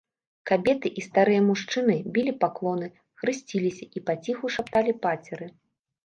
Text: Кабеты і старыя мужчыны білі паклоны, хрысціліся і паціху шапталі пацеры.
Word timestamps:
Кабеты 0.49 0.89
і 0.99 1.01
старыя 1.07 1.41
мужчыны 1.49 1.97
білі 2.15 2.33
паклоны, 2.43 2.87
хрысціліся 3.23 3.85
і 3.99 4.03
паціху 4.09 4.45
шапталі 4.55 4.95
пацеры. 5.05 5.45